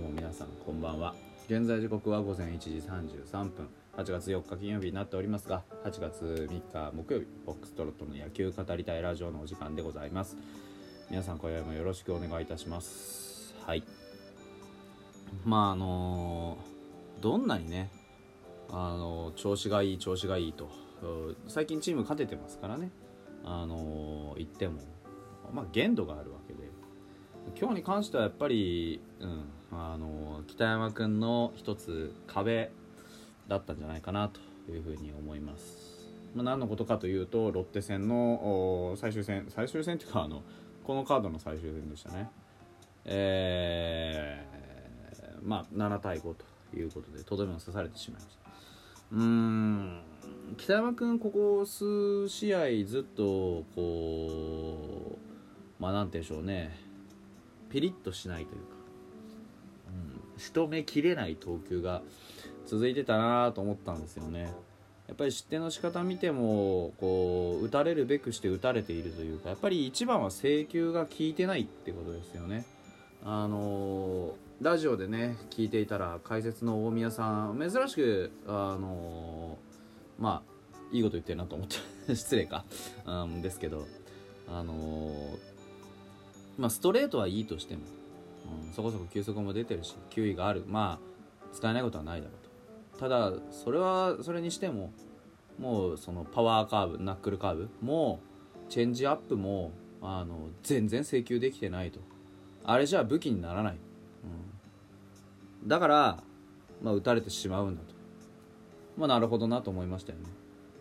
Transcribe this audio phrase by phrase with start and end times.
[0.00, 1.14] うも皆さんこんばんは。
[1.46, 3.68] 現在時刻は午前1時33分。
[3.96, 10.38] 8月4日金曜日になっておりますが8月3日木曜日フォックストロットの野球語りたいラジオのお時間でございます。
[11.10, 13.54] 皆さん今宵もよろしくお願いいたします。
[13.66, 13.82] はい。
[15.44, 16.56] まああの
[17.20, 17.90] どんなにね
[18.70, 20.70] あの調子がいい調子がいいと
[21.46, 22.90] 最近チーム勝ててますからね。
[23.44, 24.80] あの言っても
[25.52, 26.79] まあ限度があるわけで。
[27.58, 32.70] 今日に関してはやっぱり、うん、あの北山君の一つ壁
[33.48, 34.40] だったんじゃないかなと
[34.70, 40.42] いうふうに思います、まあ、何のことかというとロッテ戦の最終戦最終戦というかあの
[40.84, 42.30] このカードの最終戦でしたね。
[43.04, 46.44] えー、まあ7対5と
[46.76, 48.50] いうことでとどめを刺されてしまいました。
[49.12, 50.00] うーん
[50.56, 55.18] 北山君ここ数試合ずっとこ
[55.78, 56.89] うまあなんて言うんでしょうね。
[57.70, 58.66] ピリッとしないというか、
[60.34, 62.02] うん、仕留めきれない投球が
[62.66, 64.52] 続いてたなと思ったんですよね。
[65.08, 72.64] やっぱり失点の仕方見てもこう打たれるべくして打たれているというかやっぱり一番は制球が効いてないってことですよね。
[73.24, 79.58] あのラジオでね聞いていたら解説の大宮さん珍しくあの
[80.18, 81.76] まあいいこと言ってるなと思って
[82.14, 82.64] 失礼か、
[83.04, 83.86] うん、ですけど
[84.48, 85.12] あの
[86.60, 87.80] まあストレートはいいとしても、
[88.66, 90.64] うん、そこそこ球速も出てるし球威がある。
[90.68, 91.10] まあ
[91.54, 93.00] 使えないことはないだろうと。
[93.00, 94.92] ただそれはそれにしても
[95.58, 98.20] もうそのパワーカーブナックルカーブも
[98.68, 99.72] チェンジアップも
[100.02, 102.00] あの全然制球できてないと。
[102.62, 103.78] あれじゃ武器にならない、
[105.62, 106.22] うん、だから、
[106.82, 107.94] まあ、打たれてしまうんだと。
[108.98, 110.26] まあなるほどなと思いましたよね。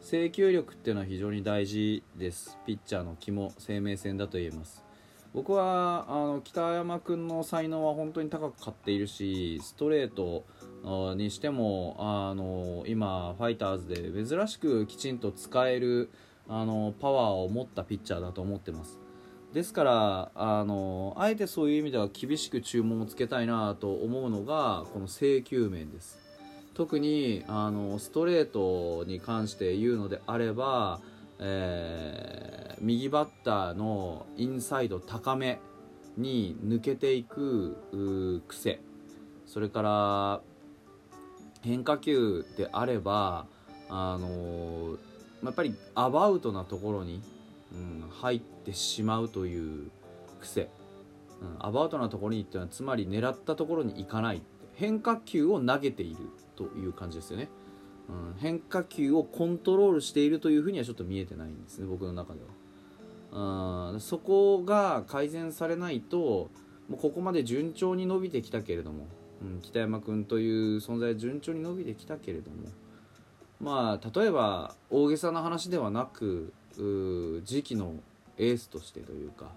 [0.00, 2.58] 制球力っていうのは非常に大事です。
[2.66, 4.87] ピッチャーの肝生命線だと言えます。
[5.34, 10.44] 僕はあの北山君の才能は本当に高く買っているしストレート
[11.14, 16.10] にしてもあの今ファイターズで珍しくきちんと使える
[16.48, 18.98] あのパワーを持ったピッチャーだと思ってます。
[19.52, 26.18] ですからあのあえてそういう意味では厳しく注文をつけたいなと思うのがこの制球面です。
[26.74, 31.00] 特にあのストレートに関して言うのであれば、
[31.40, 35.60] えー、右バッターのインサイド高め
[36.16, 38.80] に抜けていく癖。
[39.46, 40.40] それから
[41.62, 43.46] 変化球であれば
[43.88, 44.96] あの
[45.42, 47.22] やっぱりアバウトなところに
[47.72, 49.90] うん、入ってしまうという
[50.40, 50.70] 癖、
[51.42, 54.42] うん、アバウトなところにっていうのはつまり狙ったところに行かない
[54.74, 56.16] 変化球を投げている
[56.56, 57.48] という感じですよね、
[58.08, 62.40] うん、変化球をコントロールしているというふうにはちょっと見えてないんですね僕の中で
[63.32, 63.92] は。
[63.92, 64.00] うん。
[64.00, 66.50] そこが改善されないと
[66.88, 69.06] もうここまで順調に伸びてきたけれども、
[69.42, 72.56] うん、北山君という存在順調に伸びてきたけれども
[73.60, 76.52] まあ例えば大げさな話ではなく
[77.44, 77.94] 時期の
[78.38, 79.52] エースとしてというか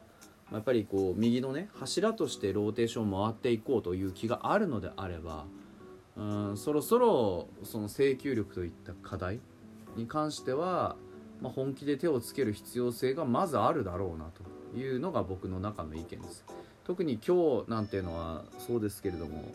[0.52, 5.46] やっぱりこう右のね柱としてローテーションを回っていこうという気があるのであれば
[6.56, 9.40] そろそろその制球力といった課題
[9.96, 10.96] に関しては、
[11.42, 16.46] まあ、本気で手をつける必要性がまずあるだろうなというのが僕の中の意見です。
[16.84, 19.52] 特に今日なんていうのはそうですけれども、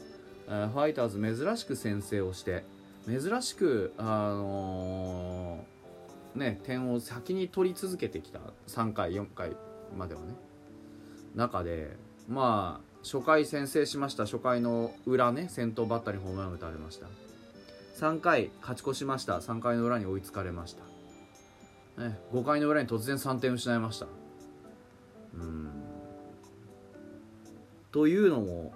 [0.46, 2.64] ファイターズ珍しく先制をして
[3.06, 5.76] 珍しくあのー
[6.38, 9.56] ね、点を先に取り続けてきた3回4回
[9.96, 10.34] まではね。
[11.34, 11.96] 中で
[12.28, 14.24] まあ初回先制しました。
[14.24, 17.06] 初回の裏ね先頭バッターにホームラン打たれました。
[18.00, 19.38] 3回勝ち越しました。
[19.38, 20.74] 3回の裏に追いつかれまし
[21.96, 24.08] た、ね、5回の裏に突然3点失いました。
[25.34, 25.70] うん。
[27.92, 28.72] というのも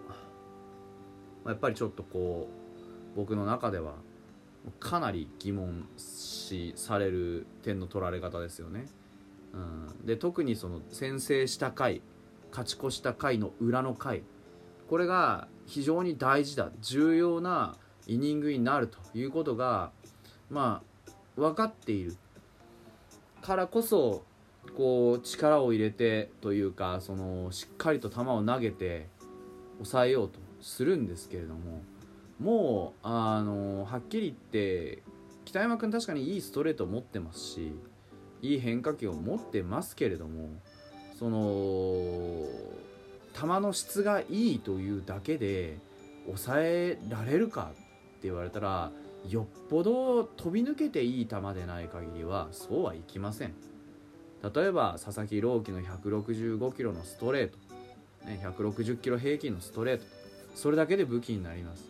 [1.44, 3.94] やっぱりちょっとこう僕の中では
[4.78, 8.86] かなり疑問視される点の取られ方ですよね。
[9.52, 12.00] うん、で特にその先制した回
[12.50, 14.22] 勝ち越した回の裏の回。
[14.88, 16.70] これが非常に大事だ。
[16.80, 17.76] 重要な
[18.06, 19.90] イニングになるということが
[20.50, 22.16] まあ分かっている。
[23.42, 24.22] からこそ
[24.76, 29.08] こう力を入れてというかそのしっかりと球を投げて
[29.78, 31.82] 抑えようとするんですけれども
[32.38, 35.02] もうあのはっきり言って
[35.44, 37.72] 北山君確かにいいストレートを持ってますし
[38.42, 40.48] いい変化球を持ってますけれども
[41.20, 42.46] その
[43.34, 45.76] 球の質がいいというだけで
[46.24, 47.80] 抑えられるかって
[48.22, 48.90] 言われたら
[49.28, 53.52] よっぽど飛び抜けていい球でない限りはそうはいきません。
[54.42, 57.58] 例えば佐々木朗希の165キロのストレート、
[58.26, 60.06] ね、160キロ平均のストレート。
[60.54, 61.84] それだけで武器になります。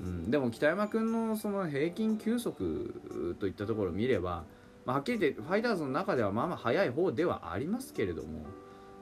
[0.00, 4.44] うん、でも北山君のその平均球速といったところを見れば、
[4.88, 8.46] まあ、はっきり言ってファイターズの中ではまあまあ速い方ではありますけれども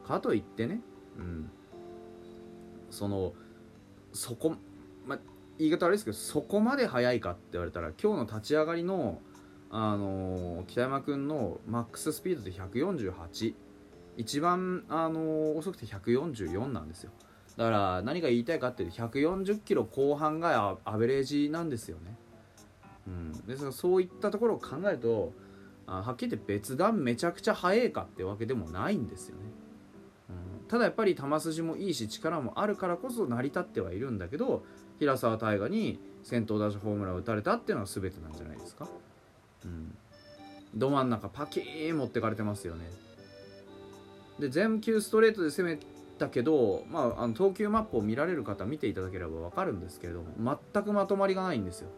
[0.05, 0.81] かといってね、
[1.17, 1.49] うん、
[2.91, 3.35] その
[4.13, 4.57] そこ、
[5.07, 5.19] まあ、
[5.59, 9.21] 言い方悪いですけどそこまで速いかって言われたら今日の立ち上がりの、
[9.71, 13.55] あのー、北山君のマックススピードで148
[14.17, 17.13] 一番、あのー、遅くて144なんですよ。
[17.57, 22.17] だから何が言いたいかっていうと140キロ後半がアベレージなんですよね。
[23.07, 25.33] うん、ですからそういったところを考えると
[25.87, 29.43] あはっきり言って別段めちゃくちゃ速いかってわけでもないんですよね。
[30.31, 34.65] うん、ただやっぱり球筋もいいし力もあるからこそ成り立ってはいるんだけど
[34.99, 38.89] 平沢大河に先頭打者ホームランを打たれたっていうのは全てなんじゃないですか。
[39.65, 39.97] うん、
[40.75, 42.91] ど真ん中パキーン持ってかれてますよね。
[44.41, 45.79] で全球ストレートで攻め
[46.19, 51.89] だけど、まあ、あの投球マップを見られる方見ていただければ分かるんですけれども全くまとまりがないんですよ。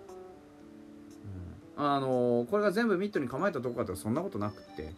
[1.80, 4.92] あのこれが全部ミットに構えたとこかとそんなことなくって。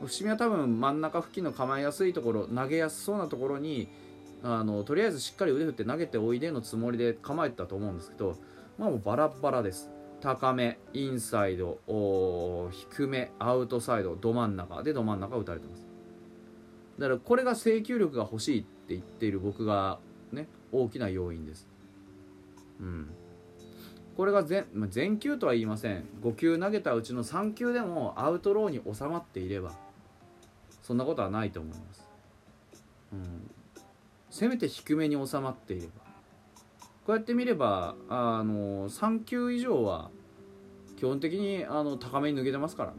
[0.00, 3.88] 伏見は多分真ん中付近の構えやすいところ投げやすそうなところに
[4.42, 8.36] あのとりあえずしっかり腕振って投げておいでのつもりで構えてたと思うんですけど、
[8.78, 9.90] まあ、もうバラバラです。
[10.20, 14.82] 高めインサイド低めアウトサイドど真ん中。
[14.82, 15.86] でど真ん中打たれてます。
[16.98, 19.98] だからこれが制球力が欲しいって言っている僕が
[20.32, 21.68] ね大きな要因です。
[22.80, 23.10] うん。
[24.18, 26.04] これが全,、まあ、全球とは言いません。
[26.24, 29.76] 5球投げたうちの3球でもアウトローに収まっていれば
[30.82, 32.08] そんなことはないと思います、
[33.12, 33.50] うん、
[34.28, 35.92] せめて低めに収まっていれば。
[37.06, 40.10] こうやって見ればあの3球以上は
[40.96, 42.96] 基本的にあの高めに抜けてますからね、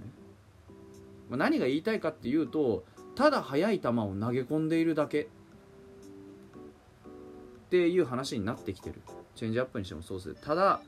[1.30, 2.86] まあ、何が言いたいかっていうと
[3.16, 5.24] ただ速い球を投げ込んでいるだけ。
[5.24, 5.28] っ
[7.70, 9.02] ていう話になってきてる。
[9.36, 10.36] チェンジアップにしてもそうです。
[10.36, 10.80] ただ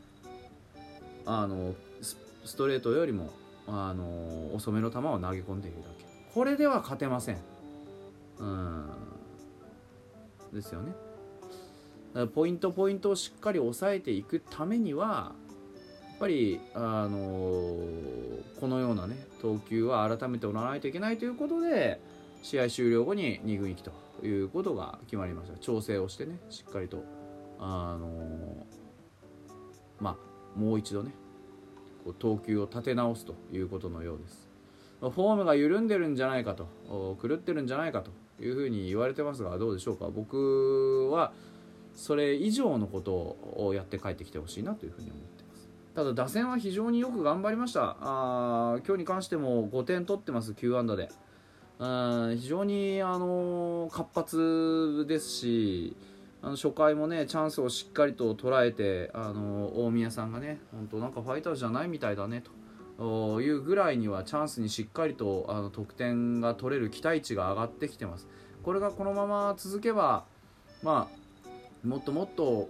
[1.26, 3.32] あのストレートよりも
[3.68, 6.06] あの遅めの球を投げ込んでいるだけ。
[6.34, 7.38] これでは勝てません。
[8.40, 8.90] うん。
[10.54, 10.94] ですよね。
[12.34, 15.34] ポイントポイントをしっかり抑えていくためには
[16.10, 17.18] やっぱり、あの
[18.60, 22.00] このようなね投球は改めておらないといけないということで
[22.44, 23.92] 試合終了後に2軍行きと
[24.26, 25.58] いうことが決まりました。
[25.60, 27.04] 調整をしてねしっかりと
[27.60, 28.66] あの
[30.00, 31.12] まあもう一度ね
[32.04, 34.50] こう投球を立て直すということのようです。
[35.02, 36.68] フォームが緩んでるんじゃないかと
[37.22, 38.12] 狂ってるんじゃないかと
[38.44, 40.10] いうふうに言われてますがどうでしょうか。
[40.10, 41.34] 僕は
[41.96, 43.14] それ以上のこと
[43.58, 45.70] をやって帰ってきてほしいなというふうに思ってます。
[45.96, 47.98] ただ打線は非常によく頑張りました。
[48.00, 51.10] あ今日に関しても5点取ってます9安打で。
[51.80, 55.96] 非常にあの活発ですし
[56.44, 62.44] あの初回もねチャンスをしっかりと捉えてあの大宮さんがね本当なんかファイターズじゃないみたいだね
[62.98, 68.28] というぐらいにはチャンスにしっかりとあの得点が取れる期待値が上がってきてます。
[68.64, 70.26] これがこのまま続けば
[70.84, 72.70] まあもっともっと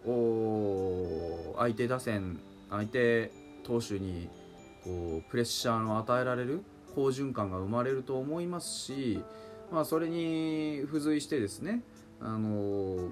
[1.58, 3.32] 相手打線相手
[3.64, 4.30] 投手に
[4.84, 6.64] こうプレッシャーを与えられる
[6.96, 9.22] 好循環が生まれると思いますし、
[9.72, 11.84] まあ、それに付随してですね
[12.20, 13.12] あの、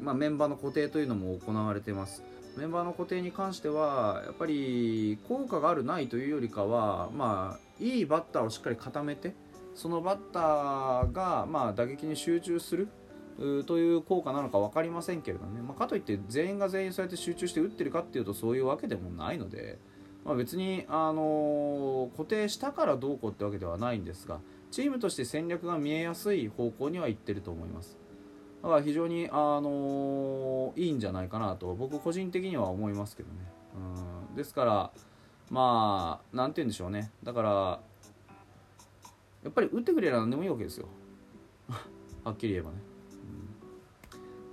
[0.00, 2.22] まあ、メンバーの固定というのも行われてます。
[2.56, 9.34] メンバーの固定に関してはやっぱり効果があるないというよりかは、まあ、いいバッターをしっかり固めて
[9.74, 12.88] そのバッターが、まあ、打撃に集中する
[13.66, 19.78] という効果なのか分かりませんけれどね、まあ、かといって全員が全員そうやって集中して打ってるかっていうとそういうわけでもないので、
[20.24, 24.40] まあ、別に、あのー、固定したからどうこうってわけではないんですが
[24.70, 27.99] チームとして戦略が見えやすい方向にはいってると思います。
[28.62, 33.34] だから非常に、あの、いいんじゃないかなと僕個人的には思いますけどね。
[34.28, 34.36] うん。
[34.36, 34.90] ですから
[35.50, 37.10] まあなんて言うんでしょうね。
[37.22, 37.80] だから
[39.42, 40.86] やっぱり打ってくれれば何でもいいわけですよ。
[42.24, 42.76] はっきり言えばね、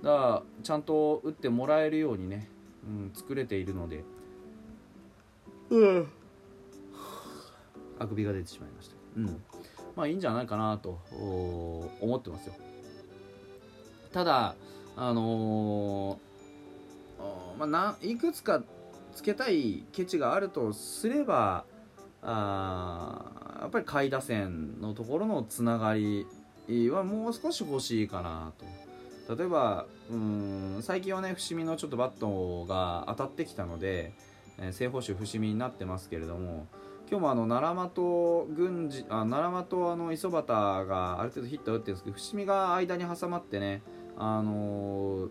[0.00, 2.48] ん、だからちゃんと打ってもらえるようにね、
[2.84, 4.04] うん、作れているので
[5.70, 6.08] うん。
[7.98, 8.96] あくびが出てしまいました。
[9.16, 9.26] うん。
[9.94, 10.98] まあいいんじゃないかなと
[12.00, 12.54] 思ってますよ。
[14.12, 14.54] ただ
[14.96, 18.62] あのー、まあ、ないくつか
[19.14, 21.64] つけたいケチがあるとすれば
[22.22, 26.26] あやっぱり下位打線のところのつながり
[26.90, 28.66] はもう少し欲しいかなと。
[29.36, 34.14] 例えばうん最近はね伏見のちょっとバットが当たってきたので
[34.58, 36.66] えー、正捕手伏見になってますけれども
[37.10, 43.82] 今日もあの奈良間と郡司あ奈良間とあの磯端がある程度ヒット打ってるんですけど伏見が間に挟まってね、
[44.18, 45.28] あの、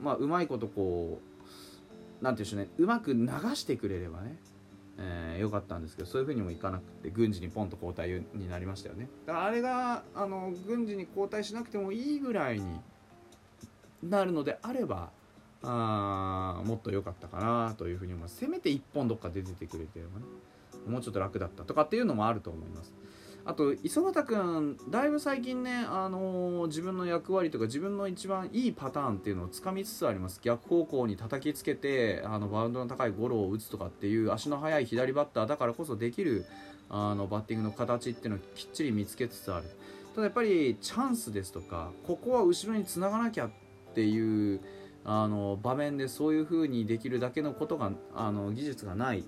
[0.00, 1.20] まあ、うまいことこ
[2.20, 2.68] うなんていうんでしょうね。
[2.78, 4.36] うまく流してくれればね
[4.98, 9.08] えー、よかったんですけどそういうふうにもいかなくて軍事にポンと交代になりましたよね。
[9.26, 12.80] だからあれがあの軍事に交代しなくてもいいぐらいに
[14.02, 15.10] なるのであれば
[15.62, 18.36] あもっと良かったかなというふうに思います。
[18.36, 20.26] せめて1本どっかで出てくれてればね
[20.86, 22.94] もうちょっと楽だったとかっていうのもあると思います。
[23.48, 30.40] あと磯畑君だいぶ最近ね、あのー、自分の役割とか自分の一番いいパターンっていうのをつかみつつあります。
[30.42, 36.44] 逆方向に叩きつけてあのバウンドの高いゴロを打つとかっていう足の速い左バッターだからこそできる
[36.90, 39.68] あのバッティングの形っていうのをきっちり見つけつつある。
[40.16, 43.50] ただやっぱりチャンスですとかここは後ろにつながなきゃっ
[43.94, 44.60] ていう
[45.04, 49.22] あの場面でそういう風にできるだけのことがあの技術がない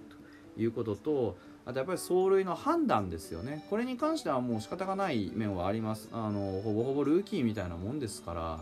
[0.56, 1.36] ということと
[1.68, 3.62] あとやっぱり走塁の判断ですよね。
[3.68, 6.08] これに関してはもう仕方がない面はあります。
[6.12, 8.60] あのほぼほぼルーキーみたいなもんですから。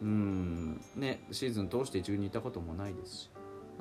[0.00, 0.80] うん。
[0.96, 3.30] ねシーズン通して一軍にいたこともないですし。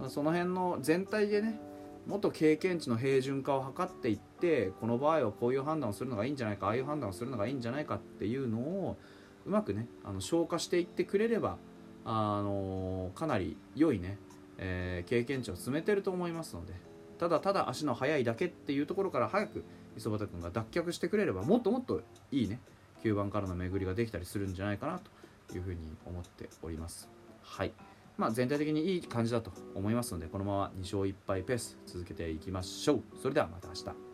[0.09, 1.57] その辺の全体でね
[2.05, 8.97] もっと経験値の平準化を図っていってこの場合はこういう判断をするのがいいんじゃないかああいう判断をするのがいいんじゃないかっていうのを
[9.45, 11.57] うまくねあの消化していってくれれば
[12.03, 14.17] あのかなり良いね、
[14.57, 16.89] えー、経験値を積めてると思いますので。
[17.19, 19.63] ただただ足の速いだけっていうところから早く
[19.97, 22.59] 磯畑君が脱却してくれればもっともっといいね
[23.03, 24.99] 9番からの巡りができたりするんじゃないかな
[25.47, 27.09] というふうに思っております。
[27.41, 27.71] はい。
[28.17, 33.03] まあ全体的にいい感じだと思いますのでこのまま2勝1敗ペース続けていきましょう。
[33.21, 34.08] それではまた明日。